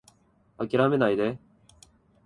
[0.57, 1.37] 諦めないで